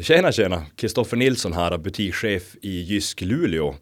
[0.00, 0.62] Tjena tjena!
[0.76, 3.74] Kristoffer Nilsson här, butikschef i Jysk Luleå.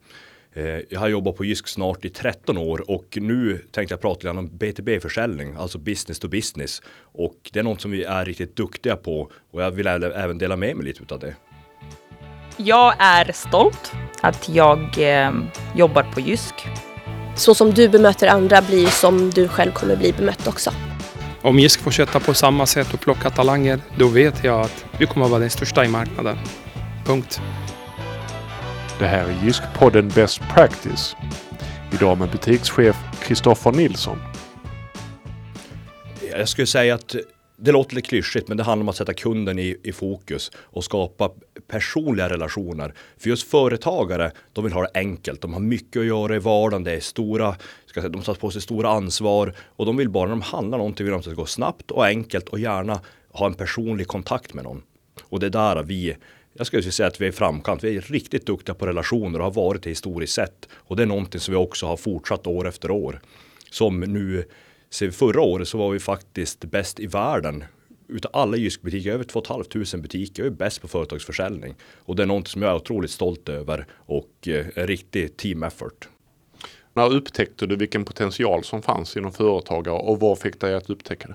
[0.54, 4.28] Eh, jag har jobbat på Jysk snart i 13 år och nu tänkte jag prata
[4.28, 6.82] lite om B2B-försäljning, alltså business to business.
[6.98, 10.56] Och det är något som vi är riktigt duktiga på och jag vill även dela
[10.56, 11.34] med mig lite av det.
[12.56, 15.32] Jag är stolt att jag eh,
[15.76, 16.54] jobbar på Jysk.
[17.36, 20.70] Så som du bemöter andra blir som du själv kommer bli bemött också.
[21.44, 25.26] Om Jysk fortsätter på samma sätt och plocka talanger, då vet jag att vi kommer
[25.26, 26.38] att vara den största i marknaden.
[27.06, 27.40] Punkt.
[28.98, 31.16] Det här är Jysk-podden Best Practice.
[31.92, 34.18] Idag med butikschef Kristoffer Nilsson.
[36.30, 37.16] Jag skulle säga att
[37.64, 40.84] det låter lite klyschigt, men det handlar om att sätta kunden i, i fokus och
[40.84, 41.30] skapa
[41.66, 42.94] personliga relationer.
[43.18, 45.40] För just företagare, de vill ha det enkelt.
[45.40, 46.84] De har mycket att göra i vardagen.
[46.84, 50.24] Det är stora, ska säga, de tar på sig stora ansvar och de vill bara
[50.24, 53.00] när de handlar någonting vill de att det ska gå snabbt och enkelt och gärna
[53.30, 54.82] ha en personlig kontakt med någon.
[55.22, 56.16] Och det är där vi
[56.54, 57.84] jag skulle säga att vi är i framkant.
[57.84, 60.68] Vi är riktigt duktiga på relationer och har varit det historiskt sett.
[60.72, 63.20] Och det är någonting som vi också har fortsatt år efter år.
[63.70, 64.44] Som nu
[64.92, 67.64] Ser förra året så var vi faktiskt bäst i världen.
[68.08, 71.74] Utav alla Jysk-butiker, över 2 500 butiker, är bäst på företagsförsäljning.
[71.98, 75.62] Och det är något som jag är otroligt stolt över och eh, en riktig team
[75.62, 76.08] effort.
[76.94, 81.28] När upptäckte du vilken potential som fanns inom företagare och vad fick dig att upptäcka
[81.28, 81.34] det?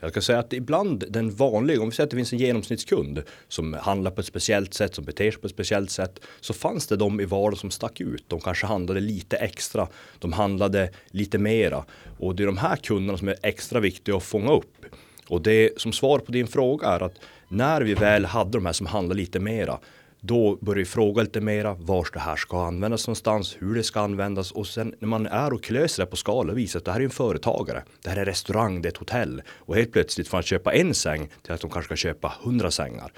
[0.00, 3.22] Jag ska säga att ibland den vanliga, om vi säger att det finns en genomsnittskund
[3.48, 6.86] som handlar på ett speciellt sätt, som beter sig på ett speciellt sätt, så fanns
[6.86, 8.24] det de i vardagen som stack ut.
[8.26, 11.84] De kanske handlade lite extra, de handlade lite mera.
[12.18, 14.84] Och det är de här kunderna som är extra viktiga att fånga upp.
[15.28, 17.14] Och det som svar på din fråga är att
[17.48, 19.78] när vi väl hade de här som handlade lite mera,
[20.20, 24.00] då börjar vi fråga lite mera var det här ska användas någonstans, hur det ska
[24.00, 26.92] användas och sen när man är och klöser det på skala och visar att det
[26.92, 30.28] här är en företagare, det här är restaurang, det är ett hotell och helt plötsligt
[30.28, 33.12] får han köpa en säng till att de kanske ska köpa hundra sängar.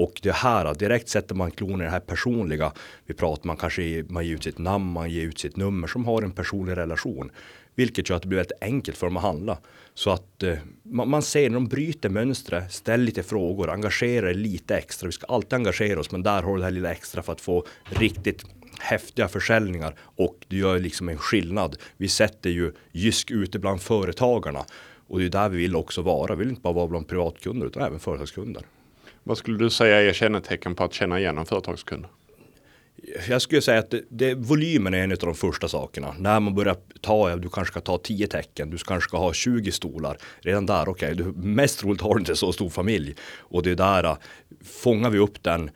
[0.00, 2.72] Och det här, direkt sätter man klon i det här personliga.
[3.06, 6.04] Vi pratar, man kanske man ger ut sitt namn, man ger ut sitt nummer som
[6.04, 7.30] har en personlig relation.
[7.78, 9.58] Vilket gör att det blir väldigt enkelt för dem att handla.
[9.94, 14.34] Så att eh, man, man, ser när de bryter mönstret, ställ lite frågor, engagera er
[14.34, 15.06] lite extra.
[15.06, 17.40] Vi ska alltid engagera oss, men där har du det här lilla extra för att
[17.40, 18.44] få riktigt
[18.78, 21.76] häftiga försäljningar och det gör liksom en skillnad.
[21.96, 24.64] Vi sätter ju Jysk ute bland företagarna
[25.08, 26.34] och det är där vi vill också vara.
[26.34, 28.62] Vi vill inte bara vara bland privatkunder utan även företagskunder.
[29.22, 32.04] Vad skulle du säga är kännetecken på att känna igen en företagskund?
[33.28, 36.14] Jag skulle säga att det, det, volymen är en av de första sakerna.
[36.18, 39.72] När man börjar ta, du kanske ska ta 10 tecken, du kanske ska ha 20
[39.72, 40.18] stolar.
[40.40, 43.14] Redan där, okej, okay, mest troligt har du inte så stor familj.
[43.38, 44.16] Och det är där, äh,
[44.64, 45.70] fångar vi upp den,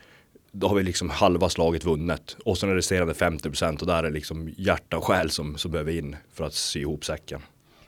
[0.52, 2.36] då har vi liksom halva slaget vunnet.
[2.44, 5.70] Och sen är resterande 50 procent och där är liksom hjärta och själ som, som
[5.70, 7.40] behöver in för att sy ihop säcken.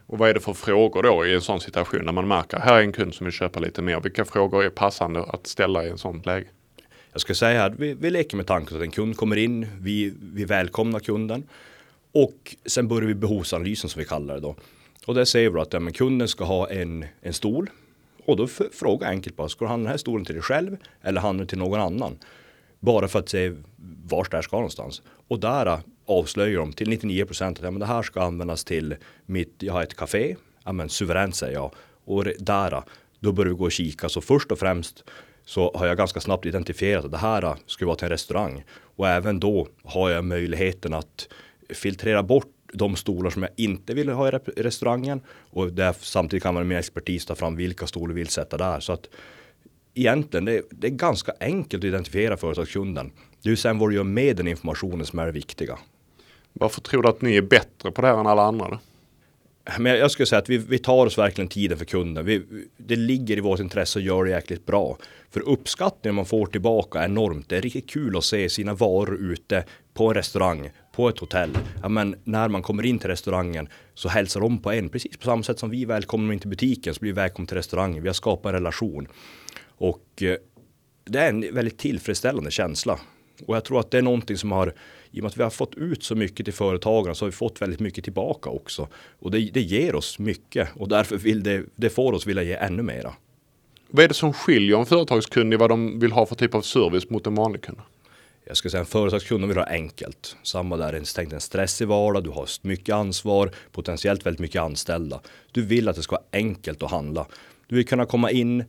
[0.07, 2.75] Och vad är det för frågor då i en sån situation när man märker här
[2.75, 4.01] är en kund som vill köpa lite mer.
[4.01, 6.47] Vilka frågor är passande att ställa i en sån läge?
[7.15, 10.15] Jag ska säga att vi, vi leker med tanken att en kund kommer in, vi,
[10.21, 11.43] vi välkomnar kunden
[12.13, 14.57] och sen börjar vi behovsanalysen som vi kallar det då.
[15.07, 17.71] Och där säger vi att ja, men kunden ska ha en, en stol
[18.25, 21.21] och då frågar enkelt bara, ska du handla den här stolen till dig själv eller
[21.21, 22.19] handla till någon annan?
[22.81, 23.53] Bara för att se
[24.05, 25.03] vart det här ska någonstans.
[25.29, 28.65] Och där äh, avslöjar de till 99 procent att ja, men det här ska användas
[28.65, 28.97] till
[29.27, 31.75] mitt, jag har ett café, ja men suveränt säger jag.
[32.05, 32.83] Och där, äh,
[33.21, 34.09] då börjar vi gå och kika.
[34.09, 35.05] Så först och främst
[35.45, 38.65] så har jag ganska snabbt identifierat att det här äh, skulle vara till en restaurang.
[38.97, 41.29] Och även då har jag möjligheten att
[41.69, 45.21] filtrera bort de stolar som jag inte vill ha i restaurangen.
[45.29, 48.81] Och där samtidigt kan man med expertis ta fram vilka stolar vi vill sätta där.
[48.81, 49.09] Så att
[49.95, 53.13] egentligen, det, det är ganska enkelt att identifiera företagskunden.
[53.43, 55.79] Det är ju sen vad du gör med den informationen som är det viktiga.
[56.53, 58.69] Varför tror du att ni är bättre på det här än alla andra?
[58.69, 58.79] Då?
[59.79, 62.25] Men jag skulle säga att vi, vi tar oss verkligen tiden för kunden.
[62.25, 62.43] Vi,
[62.77, 64.99] det ligger i vårt intresse att göra det jäkligt bra.
[65.31, 67.49] För uppskattningen man får tillbaka är enormt.
[67.49, 69.65] Det är riktigt kul att se sina varor ute
[69.95, 71.51] på en restaurang, på ett hotell.
[71.83, 74.89] Ja, men när man kommer in till restaurangen så hälsar de på en.
[74.89, 77.57] Precis på samma sätt som vi välkomnar in till butiken så blir vi välkomna till
[77.57, 78.03] restaurangen.
[78.03, 79.09] Vi har skapat en relation.
[79.65, 80.37] Och eh,
[81.05, 82.99] det är en väldigt tillfredsställande känsla.
[83.47, 84.75] Och jag tror att det är någonting som har
[85.15, 87.37] i och med att vi har fått ut så mycket till företagarna så har vi
[87.37, 88.89] fått väldigt mycket tillbaka också.
[89.19, 92.55] Och det, det ger oss mycket och därför vill det, det får oss vilja ge
[92.55, 93.15] ännu mera.
[93.89, 96.61] Vad är det som skiljer en företagskund i vad de vill ha för typ av
[96.61, 97.79] service mot en vanlig kund?
[98.47, 100.37] Jag ska säga en företagskund vill ha enkelt.
[100.43, 105.21] Samma där, en, tänk en stressig vardag, du har mycket ansvar, potentiellt väldigt mycket anställda.
[105.53, 107.27] Du vill att det ska vara enkelt att handla.
[107.67, 108.65] Du vill kunna komma in,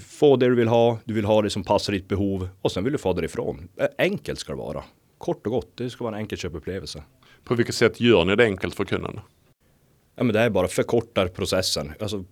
[0.00, 2.84] få det du vill ha, du vill ha det som passar ditt behov och sen
[2.84, 3.68] vill du få därifrån.
[3.98, 4.84] Enkelt ska det vara
[5.18, 7.02] kort och gott, det ska vara en enkel köpupplevelse.
[7.44, 9.20] På vilket sätt gör ni det enkelt för kunden?
[10.14, 11.92] Ja, men det är bara förkortar processen.
[12.00, 12.24] Alltså,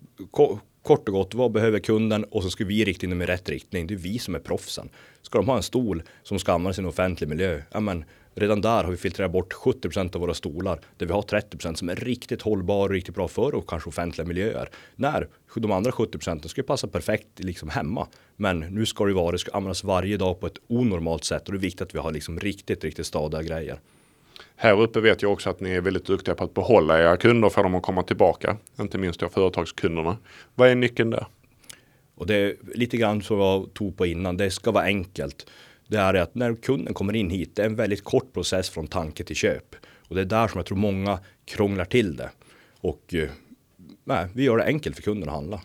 [0.85, 2.23] kort och gott, vad behöver kunden?
[2.23, 3.87] Och så ska vi rikta in dem i rätt riktning.
[3.87, 4.89] Det är vi som är proffsen.
[5.21, 7.61] Ska de ha en stol som ska användas i en offentlig miljö?
[7.71, 8.05] Ja, men
[8.35, 11.89] redan där har vi filtrerat bort 70% av våra stolar där vi har 30% som
[11.89, 14.69] är riktigt hållbar och riktigt bra för och kanske offentliga miljöer.
[14.95, 18.07] När de andra 70% ska passa perfekt liksom hemma.
[18.35, 21.51] Men nu ska det vara, det ska användas varje dag på ett onormalt sätt och
[21.51, 23.79] det är viktigt att vi har liksom riktigt, riktigt stadiga grejer.
[24.55, 27.45] Här uppe vet jag också att ni är väldigt duktiga på att behålla era kunder
[27.47, 28.57] och få dem att komma tillbaka.
[28.79, 30.17] Inte minst då företagskunderna.
[30.55, 31.27] Vad är nyckeln där?
[32.15, 34.37] Och det är lite grann som jag tog på innan.
[34.37, 35.49] Det ska vara enkelt.
[35.87, 38.87] Det är att när kunden kommer in hit, det är en väldigt kort process från
[38.87, 39.75] tanke till köp.
[39.97, 42.29] Och det är där som jag tror många krånglar till det.
[42.81, 43.29] Och eh,
[44.03, 45.61] nej, vi gör det enkelt för kunden att handla.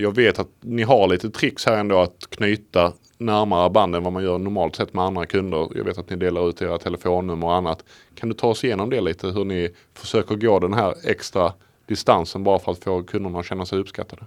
[0.00, 4.12] Jag vet att ni har lite tricks här ändå att knyta närmare band än vad
[4.12, 5.68] man gör normalt sett med andra kunder.
[5.74, 7.84] Jag vet att ni delar ut era telefonnummer och annat.
[8.14, 11.52] Kan du ta oss igenom det lite hur ni försöker gå den här extra
[11.86, 14.22] distansen bara för att få kunderna att känna sig uppskattade?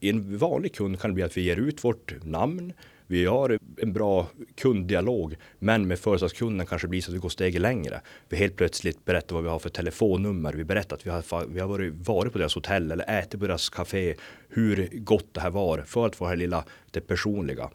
[0.00, 2.72] I en vanlig kund kan det bli att vi ger ut vårt namn.
[3.12, 7.28] Vi har en bra kunddialog, men med företagskunden kanske det blir så att vi går
[7.28, 8.00] steget längre.
[8.28, 10.52] Vi helt plötsligt berättar vad vi har för telefonnummer.
[10.52, 13.46] Vi berättar att vi har, vi har varit, varit på deras hotell eller ätit på
[13.46, 14.14] deras café.
[14.48, 17.70] Hur gott det här var för att få det här lilla, det personliga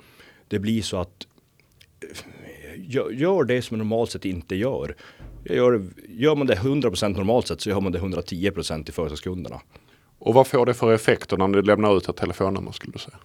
[0.48, 1.28] det blir så att
[3.12, 4.96] gör det som man normalt sett inte gör.
[5.46, 9.62] Gör, gör man det 100% normalt sett så gör man det 110% till företagskunderna.
[10.20, 13.18] Och vad får det för effekter när du lämnar ut ett telefonnummer skulle du säga?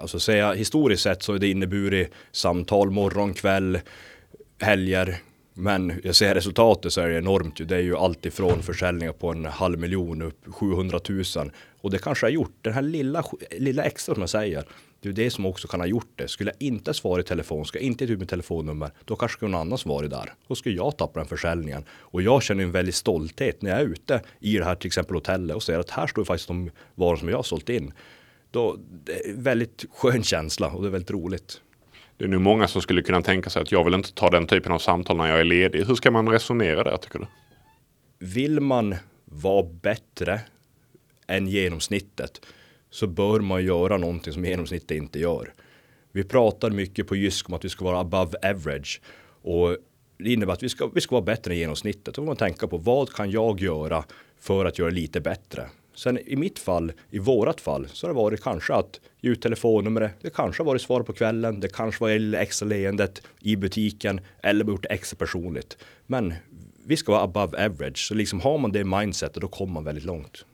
[0.00, 3.78] Alltså säga historiskt sett så har det inneburit samtal morgon, kväll,
[4.60, 5.16] helger.
[5.54, 7.68] Men jag ser resultatet så är det enormt.
[7.68, 11.24] Det är ju alltifrån försäljningar på en halv miljon upp 700 000.
[11.80, 13.24] Och det kanske har gjort den här lilla,
[13.58, 14.64] lilla extra som jag säger.
[15.00, 16.28] Det är det som också kan ha gjort det.
[16.28, 19.54] Skulle jag inte svara i telefon, ska jag inte ut mitt telefonnummer, då kanske någon
[19.54, 20.32] annan svarar där.
[20.48, 21.84] Då skulle jag tappa den försäljningen.
[21.90, 25.16] Och jag känner en väldig stolthet när jag är ute i det här till exempel
[25.16, 27.92] hotellet och ser att här står faktiskt de varor som jag har sålt in.
[28.56, 31.60] Då, det är väldigt skön känsla och det är väldigt roligt.
[32.16, 34.46] Det är nu många som skulle kunna tänka sig att jag vill inte ta den
[34.46, 35.84] typen av samtal när jag är ledig.
[35.84, 37.26] Hur ska man resonera där tycker du?
[38.18, 38.94] Vill man
[39.24, 40.40] vara bättre
[41.26, 42.46] än genomsnittet
[42.90, 45.52] så bör man göra någonting som genomsnittet inte gör.
[46.12, 49.00] Vi pratar mycket på Jysk om att vi ska vara above average
[49.42, 49.76] och
[50.18, 52.14] det innebär att vi ska, vi ska vara bättre än genomsnittet.
[52.14, 54.04] Då får man tänka på vad kan jag göra
[54.40, 55.68] för att göra lite bättre?
[55.96, 59.42] Sen i mitt fall, i vårat fall, så har det varit kanske att ge ut
[59.42, 60.12] telefonnumret.
[60.20, 61.60] Det kanske har varit svar på kvällen.
[61.60, 65.78] Det kanske var det extra leendet i butiken eller gjort extra personligt.
[66.06, 66.34] Men
[66.86, 68.08] vi ska vara above average.
[68.08, 70.44] Så liksom har man det mindsetet, då kommer man väldigt långt.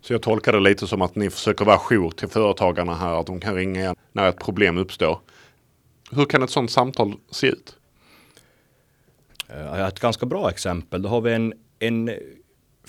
[0.00, 3.26] Så jag tolkar det lite som att ni försöker vara jour till företagarna här, att
[3.26, 5.18] de kan ringa när ett problem uppstår.
[6.10, 7.76] Hur kan ett sådant samtal se ut?
[9.48, 11.02] Eh, jag har ett ganska bra exempel.
[11.02, 12.10] Då har vi en, en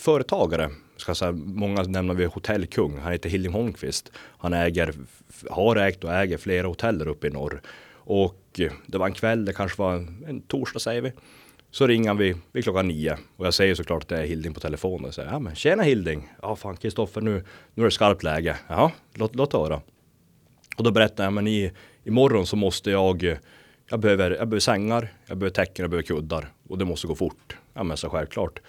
[0.01, 2.97] företagare, ska säga, många nämner vi hotellkung.
[2.97, 4.11] Han heter Hilding Holmqvist.
[4.17, 4.93] Han äger,
[5.49, 7.61] har ägt och äger flera hotell där uppe i norr.
[7.93, 11.11] Och det var en kväll, det kanske var en, en torsdag säger vi.
[11.71, 14.59] Så ringer vi vid klockan nio och jag säger såklart att det är Hilding på
[14.59, 15.05] telefonen.
[15.05, 16.33] Och säger, ja men tjena Hilding!
[16.41, 17.43] Ja fan Kristoffer nu,
[17.73, 18.57] nu är det skarpt läge.
[18.67, 19.81] Ja, låt, låt höra.
[20.77, 21.71] Och då berättar jag, men i,
[22.03, 23.37] imorgon så måste jag,
[23.89, 26.53] jag behöver, jag behöver sängar, jag behöver täcken, jag behöver kuddar.
[26.69, 27.57] Och det måste gå fort.
[27.73, 28.59] Ja men så självklart.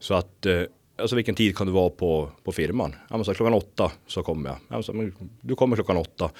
[0.00, 0.62] Så att, eh,
[0.96, 2.94] alltså vilken tid kan du vara på, på firman?
[3.10, 4.58] Ja men så klockan åtta så kommer jag.
[4.68, 6.30] Ja, så, men, du kommer klockan åtta.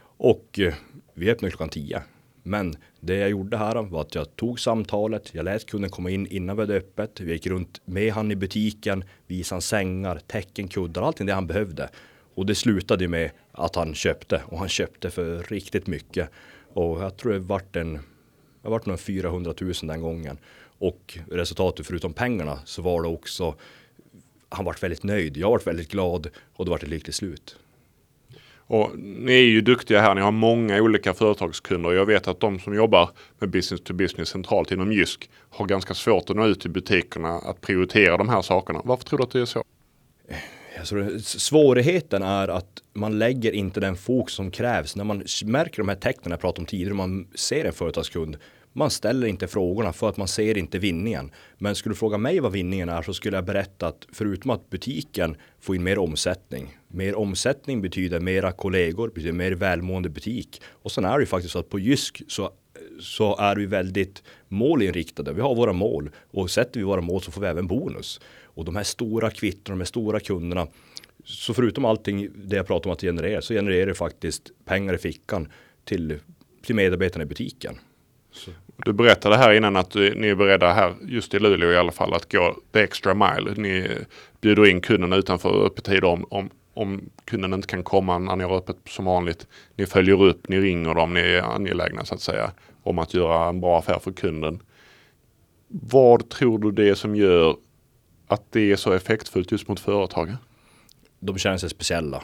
[0.00, 0.74] Och eh,
[1.14, 2.02] vi öppnar klockan tio.
[2.42, 6.26] Men det jag gjorde här var att jag tog samtalet, jag lät kunden komma in
[6.26, 7.20] innan vi hade öppet.
[7.20, 11.46] Vi gick runt med han i butiken, visade han sängar, täcken, kuddar, allting det han
[11.46, 11.88] behövde.
[12.34, 16.30] Och det slutade med att han köpte och han köpte för riktigt mycket.
[16.72, 17.98] Och jag tror det vart en,
[18.62, 20.38] det vart nog 400 000 den gången.
[20.78, 23.54] Och resultatet förutom pengarna så var det också,
[24.48, 25.36] han vart väldigt nöjd.
[25.36, 27.56] Jag vart väldigt glad och det vart ett lyckligt slut.
[28.68, 30.14] Och ni är ju duktiga här.
[30.14, 31.92] Ni har många olika företagskunder.
[31.92, 35.94] Jag vet att de som jobbar med business to business centralt inom Jysk har ganska
[35.94, 38.80] svårt att nå ut till butikerna att prioritera de här sakerna.
[38.84, 39.64] Varför tror du att det är så?
[40.78, 44.96] Alltså, svårigheten är att man lägger inte den fokus som krävs.
[44.96, 48.36] När man märker de här tecknen jag pratade om tidigare, man ser en företagskund,
[48.76, 51.30] man ställer inte frågorna för att man ser inte vinningen.
[51.58, 54.70] Men skulle du fråga mig vad vinningen är så skulle jag berätta att förutom att
[54.70, 56.78] butiken får in mer omsättning.
[56.88, 60.62] Mer omsättning betyder mera kollegor, betyder mer välmående butik.
[60.70, 62.50] Och sen är det ju faktiskt så att på Jysk så
[63.00, 65.32] så är vi väldigt målinriktade.
[65.32, 68.20] Vi har våra mål och sätter vi våra mål så får vi även bonus.
[68.42, 70.66] Och de här stora kvittorna, de här stora kunderna.
[71.24, 74.98] Så förutom allting det jag pratar om att generera så genererar det faktiskt pengar i
[74.98, 75.48] fickan
[75.84, 76.18] till,
[76.62, 77.78] till medarbetarna i butiken.
[78.32, 78.50] Så.
[78.76, 82.14] Du berättade här innan att ni är beredda här, just i Luleå i alla fall,
[82.14, 83.54] att gå the extra mile.
[83.56, 83.88] Ni
[84.40, 88.56] bjuder in kunden utanför öppettider om, om om kunden inte kan komma när ni har
[88.56, 89.46] öppet som vanligt.
[89.76, 92.52] Ni följer upp, ni ringer dem, ni är angelägna så att säga
[92.82, 94.62] om att göra en bra affär för kunden.
[95.68, 97.56] Vad tror du det är som gör
[98.26, 100.36] att det är så effektfullt just mot företagen?
[101.20, 102.22] De känner sig speciella.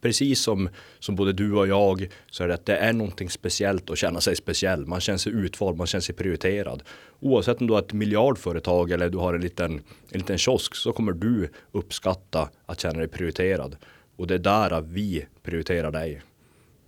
[0.00, 3.90] Precis som, som både du och jag så är det att det är någonting speciellt
[3.90, 4.86] att känna sig speciell.
[4.86, 6.82] Man känner sig utvald, man känner sig prioriterad.
[7.20, 9.72] Oavsett om du har ett miljardföretag eller du har en liten,
[10.10, 13.76] en liten kiosk så kommer du uppskatta att känna dig prioriterad.
[14.16, 16.22] Och det är där vi prioriterar dig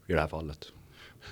[0.06, 0.72] i det här fallet.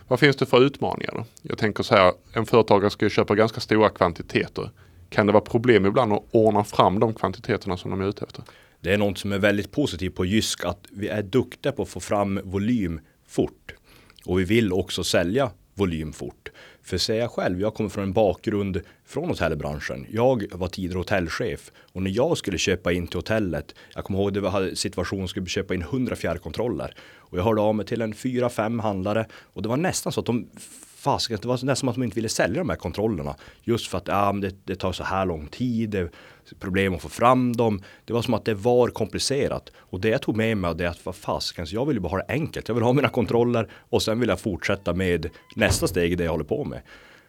[0.08, 1.24] Vad finns det för utmaningar då?
[1.42, 4.70] Jag tänker så här, en företagare ska ju köpa ganska stora kvantiteter.
[5.10, 8.44] Kan det vara problem ibland att ordna fram de kvantiteterna som de är ute efter?
[8.80, 11.88] Det är något som är väldigt positivt på Jysk att vi är duktiga på att
[11.88, 13.74] få fram volym fort.
[14.24, 16.50] Och vi vill också sälja volym fort.
[16.82, 20.06] För säger jag själv, jag kommer från en bakgrund från hotellbranschen.
[20.10, 24.32] Jag var tidigare hotellchef och när jag skulle köpa in till hotellet, jag kommer ihåg
[24.32, 28.14] det var situation skulle köpa in 100 fjärrkontroller och jag hörde av mig till en
[28.14, 30.48] 4-5 handlare och det var nästan så att de
[31.06, 33.34] fasiken, det var nästan som att de inte ville sälja de här kontrollerna.
[33.62, 36.10] Just för att ja, det, det tar så här lång tid, det är
[36.60, 37.82] problem att få fram dem.
[38.04, 39.72] Det var som att det var komplicerat.
[39.76, 42.08] Och det jag tog med mig det är att vad fasiken, jag vill ju bara
[42.08, 42.68] ha det enkelt.
[42.68, 46.24] Jag vill ha mina kontroller och sen vill jag fortsätta med nästa steg i det
[46.24, 46.80] jag håller på med.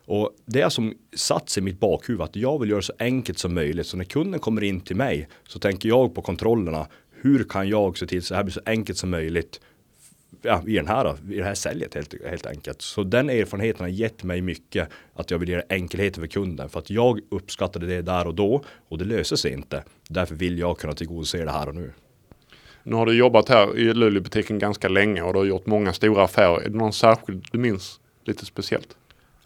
[0.06, 3.54] Och det som satt sig i mitt bakhuvud att jag vill göra så enkelt som
[3.54, 3.88] möjligt.
[3.88, 6.88] Så när kunden kommer in till mig så tänker jag på kontrollerna.
[7.22, 9.60] Hur kan jag se till så här blir så enkelt som möjligt
[10.42, 12.82] ja, i, den här, i det här säljet helt, helt enkelt.
[12.82, 16.80] Så den erfarenheten har gett mig mycket att jag vill göra enkelheten för kunden för
[16.80, 19.84] att jag uppskattade det där och då och det löser sig inte.
[20.10, 21.92] Därför vill jag kunna tillgodose det här och nu.
[22.84, 26.24] Nu har du jobbat här i Luleåbutiken ganska länge och du har gjort många stora
[26.24, 26.62] affärer.
[26.62, 28.98] Är det någon särskild du minns lite speciellt?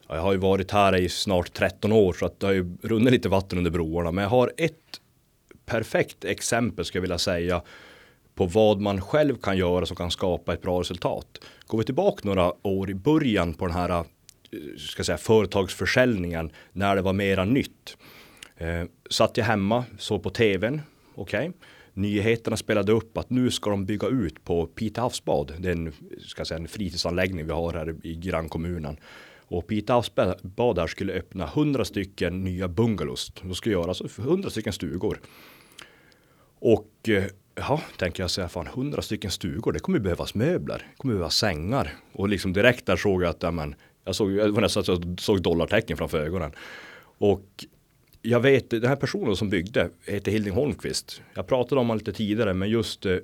[0.08, 3.12] Jag har ju varit här i snart 13 år så att det har ju runnit
[3.12, 4.12] lite vatten under broarna.
[4.12, 4.74] Men jag har ett
[5.66, 7.62] perfekt exempel skulle jag vilja säga
[8.36, 11.42] på vad man själv kan göra som kan skapa ett bra resultat.
[11.68, 14.06] Går vi tillbaka några år i början på den här eh,
[14.78, 17.98] ska säga, företagsförsäljningen när det var mera nytt.
[18.58, 20.82] Eh, satt jag hemma, såg på tvn,
[21.16, 21.50] okej.
[21.50, 21.60] Okay.
[21.94, 25.54] Nyheterna spelade upp att nu ska de bygga ut på Pite havsbad.
[25.60, 28.98] Det är en, ska säga, en fritidsanläggning vi har här i grannkommunen.
[29.48, 33.34] Och Pite havsbad här skulle öppna 100 stycken nya bungalows.
[33.42, 35.20] De skulle göra alltså 100 stycken stugor.
[36.60, 37.24] Och eh,
[37.56, 41.36] Ja, tänker jag säga, fan 100 stycken stugor, det kommer behövas möbler, det kommer behövas
[41.36, 41.94] sängar.
[42.14, 45.20] Och liksom direkt där såg jag att, ja, men, jag såg, jag var nästan jag
[45.20, 46.52] såg dollartecken framför ögonen.
[47.18, 47.66] Och
[48.22, 51.22] jag vet, den här personen som byggde heter Hilding Holmqvist.
[51.34, 53.18] Jag pratade om honom lite tidigare, men just eh,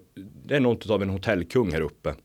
[0.46, 2.15] det är något av en hotellkung här uppe.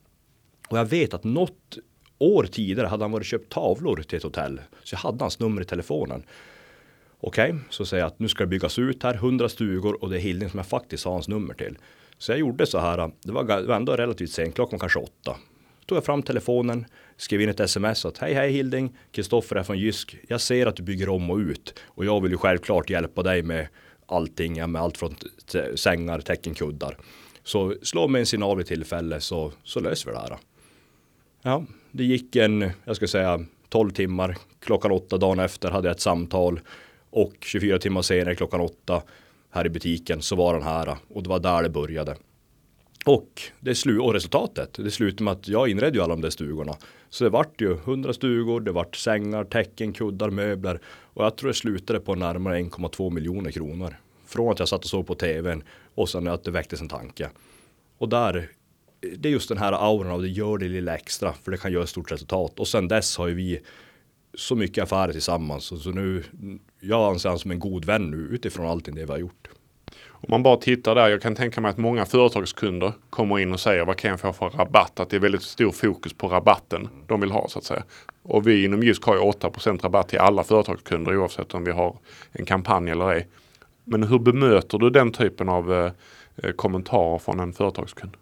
[0.68, 1.78] Och jag vet att något
[2.18, 4.60] år tidigare hade han varit och köpt tavlor till ett hotell.
[4.84, 6.22] Så jag hade hans nummer i telefonen.
[7.24, 10.10] Okej, okay, så säger jag att nu ska det byggas ut här, 100 stugor och
[10.10, 11.78] det är Hilding som jag faktiskt har hans nummer till.
[12.18, 15.36] Så jag gjorde så här, det var, ändå relativt sent, klockan kanske åtta.
[15.86, 16.84] Tog jag fram telefonen,
[17.16, 20.16] skrev in ett sms att hej hej Hilding, Kristoffer är från Jysk.
[20.28, 23.42] Jag ser att du bygger om och ut och jag vill ju självklart hjälpa dig
[23.42, 23.68] med
[24.06, 25.14] allting, med allt från
[25.74, 26.96] sängar, täcken, kuddar.
[27.44, 30.36] Så slå mig en signal vid tillfälle så, så löser vi det här.
[31.42, 34.36] Ja, det gick en, jag ska säga 12 timmar.
[34.60, 36.60] Klockan åtta dagen efter hade jag ett samtal
[37.12, 39.02] och 24 timmar senare klockan åtta
[39.50, 42.16] här i butiken så var den här och det var där det började.
[43.04, 46.30] Och, det slu och resultatet, det slutade med att jag inredde ju alla de där
[46.30, 46.72] stugorna.
[47.10, 50.80] Så det vart ju 100 stugor, det vart sängar, täcken, kuddar, möbler.
[50.86, 53.96] Och jag tror det slutade på närmare 1,2 miljoner kronor.
[54.26, 55.62] Från att jag satt och såg på tvn
[55.94, 57.30] och sen att det väcktes en tanke.
[57.98, 58.48] Och där,
[59.16, 61.72] det är just den här auran av det gör det lilla extra för det kan
[61.72, 62.60] göra ett stort resultat.
[62.60, 63.60] Och sen dess har ju vi
[64.34, 65.64] så mycket affärer tillsammans.
[65.64, 66.24] Så, så nu,
[66.80, 69.48] jag anser honom som en god vän nu utifrån allting det vi har gjort.
[70.08, 73.60] Om man bara tittar där, jag kan tänka mig att många företagskunder kommer in och
[73.60, 75.00] säger vad kan jag få för rabatt?
[75.00, 77.82] Att det är väldigt stor fokus på rabatten de vill ha så att säga.
[78.22, 81.96] Och vi inom Jysk har ju 8% rabatt till alla företagskunder oavsett om vi har
[82.32, 83.28] en kampanj eller ej.
[83.84, 85.92] Men hur bemöter du den typen av eh
[86.56, 88.16] kommentarer från en företagskund?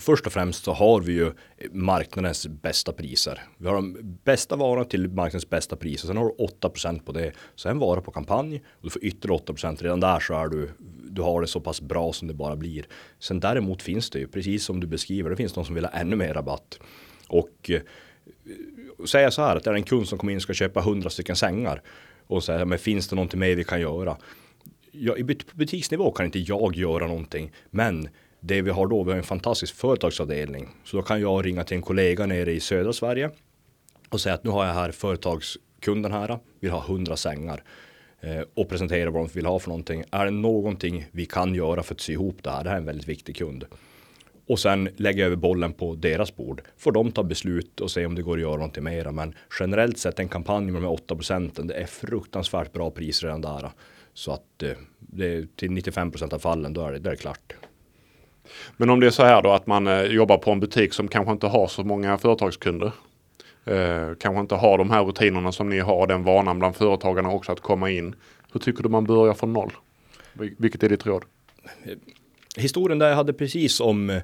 [0.00, 1.32] Först och främst så har vi ju
[1.72, 3.40] marknadens bästa priser.
[3.58, 6.06] Vi har de bästa varorna till marknadens bästa priser.
[6.06, 7.32] Sen har du 8% på det.
[7.56, 10.70] Sen vara på kampanj och du får ytterligare 8% Redan där så är du,
[11.10, 12.86] du har det så pass bra som det bara blir.
[13.18, 15.92] Sen däremot finns det ju, precis som du beskriver, det finns de som vill ha
[15.92, 16.78] ännu mer rabatt.
[17.28, 17.80] Och eh,
[19.06, 21.10] säga så här att det är en kund som kommer in och ska köpa 100
[21.10, 21.82] stycken sängar
[22.26, 24.16] och säga, men finns det någonting mer vi kan göra?
[24.90, 28.08] Ja, I butiksnivå kan inte jag göra någonting, men
[28.46, 30.68] det vi har då, vi har en fantastisk företagsavdelning.
[30.84, 33.30] Så då kan jag ringa till en kollega nere i södra Sverige
[34.08, 37.62] och säga att nu har jag här företagskunden här, vill ha 100 sängar.
[38.20, 40.04] Eh, och presentera vad de vill ha för någonting.
[40.10, 42.64] Är det någonting vi kan göra för att sy ihop det här?
[42.64, 43.64] Det här är en väldigt viktig kund.
[44.46, 46.62] Och sen lägga över bollen på deras bord.
[46.76, 49.12] Får de ta beslut och se om det går att göra någonting mera.
[49.12, 53.22] Men generellt sett en kampanj med de här 8 procenten, det är fruktansvärt bra pris
[53.22, 53.70] redan där.
[54.14, 57.20] Så att eh, det till 95 procent av fallen, då är det, då är det
[57.20, 57.54] klart.
[58.76, 61.08] Men om det är så här då att man eh, jobbar på en butik som
[61.08, 62.92] kanske inte har så många företagskunder.
[63.64, 67.52] Eh, kanske inte har de här rutinerna som ni har, den vanan bland företagarna också
[67.52, 68.14] att komma in.
[68.52, 69.72] Hur tycker du man börjar från noll?
[70.32, 71.24] Vilket är ditt råd?
[72.56, 74.22] historien där jag hade precis om eh,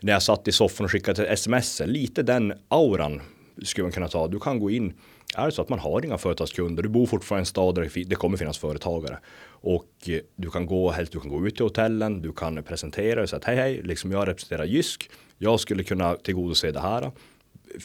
[0.00, 1.82] när jag satt i soffan och skickade ett sms.
[1.86, 3.20] Lite den auran
[3.62, 4.28] skulle man kunna ta.
[4.28, 4.92] Du kan gå in.
[5.36, 8.04] Är det så att man har inga företagskunder, du bor fortfarande i en stad där
[8.04, 9.18] det kommer finnas företagare
[9.60, 13.14] och eh, du kan gå helst, du kan gå ut till hotellen, du kan presentera
[13.14, 15.10] dig och säga att hej hej, liksom jag representerar Jysk.
[15.38, 17.10] Jag skulle kunna tillgodose det här.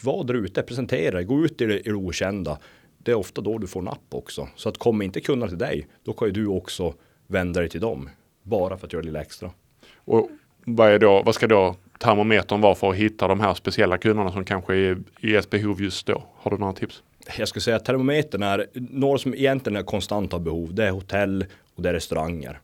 [0.02, 2.58] Var där ute, presentera dig, gå ut i det, i det okända.
[2.98, 4.48] Det är ofta då du får napp också.
[4.56, 6.94] Så att kommer inte kunderna till dig, då kan ju du också
[7.26, 8.08] vända dig till dem.
[8.42, 9.50] Bara för att göra lite extra.
[9.96, 10.30] Och
[10.64, 14.32] vad, är då, vad ska då termometern vara för att hitta de här speciella kunderna
[14.32, 16.24] som kanske är i ett behov just då?
[16.36, 17.02] Har du några tips?
[17.38, 20.74] Jag skulle säga att termometern är några som egentligen är konstant behov.
[20.74, 22.60] Det är hotell och det är restauranger.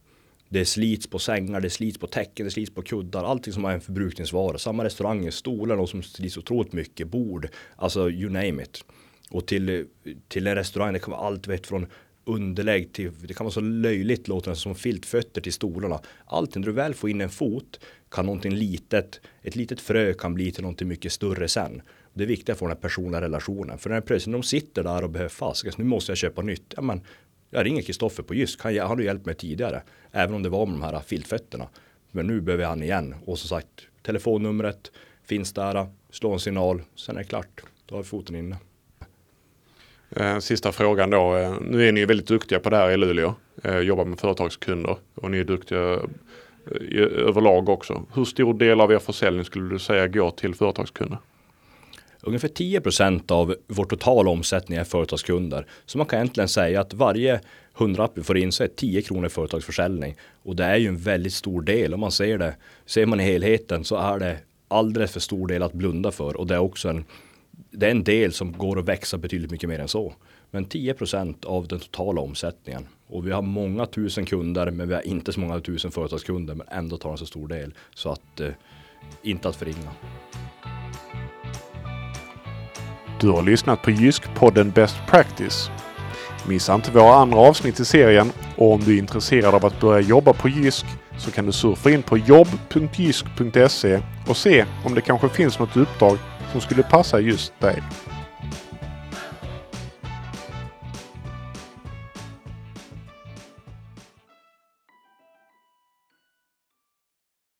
[0.48, 3.70] Det slits på sängar, det slits på täcken, det slits på kuddar, allting som är
[3.70, 4.58] en förbrukningsvara.
[4.58, 8.84] Samma restauranger, stolar, de som slits otroligt mycket, bord, alltså you name it.
[9.30, 9.86] Och till,
[10.28, 11.86] till en restaurang, det kan vara allt vet från
[12.24, 16.00] underlägg till, det kan vara så löjligt låter det som filtfötter till stolarna.
[16.26, 20.34] Allting, när du väl får in en fot kan någonting litet, ett litet frö kan
[20.34, 21.82] bli till någonting mycket större sen.
[22.14, 23.78] Det är viktigt att få den här personliga relationen.
[23.78, 26.74] För när plötsligt de sitter där och behöver fast, nu måste jag köpa nytt.
[26.76, 27.00] Ja, men
[27.50, 29.82] jag ringer Kristoffer på Jysk, han har hjälpt mig tidigare.
[30.12, 31.68] Även om det var med de här filtfötterna.
[32.10, 33.14] Men nu behöver jag han igen.
[33.24, 33.68] Och som sagt,
[34.02, 34.92] telefonnumret
[35.24, 37.62] finns där, slå en signal, sen är det klart.
[37.86, 38.56] Då har vi foten inne.
[40.16, 41.36] Eh, sista frågan då.
[41.36, 43.34] Eh, nu är ni väldigt duktiga på det här i Luleå.
[43.64, 45.98] Eh, jobbar med företagskunder och ni är duktiga
[47.16, 48.06] överlag också.
[48.14, 51.18] Hur stor del av er försäljning skulle du säga går till företagskunder?
[52.22, 55.66] Ungefär 10% av vår totala omsättning är företagskunder.
[55.86, 57.40] Så man kan egentligen säga att varje
[57.72, 60.16] hundralapp vi får in så är 10 kronor företagsförsäljning.
[60.42, 62.56] Och det är ju en väldigt stor del om man ser det.
[62.86, 66.36] Ser man i helheten så är det alldeles för stor del att blunda för.
[66.36, 67.04] Och det är också en,
[67.70, 70.14] det är en del som går att växa betydligt mycket mer än så.
[70.50, 72.86] Men 10% av den totala omsättningen.
[73.06, 76.68] Och vi har många tusen kunder men vi har inte så många tusen företagskunder men
[76.70, 77.74] ändå tar en så stor del.
[77.94, 78.50] Så att eh,
[79.22, 79.90] inte att förringa.
[83.20, 85.70] Du har lyssnat på Jysk-podden Best Practice.
[86.48, 90.00] Missa inte våra andra avsnitt i serien och om du är intresserad av att börja
[90.00, 90.86] jobba på Jysk
[91.18, 96.18] så kan du surfa in på jobb.jysk.se och se om det kanske finns något uppdrag
[96.52, 97.82] som skulle passa just dig.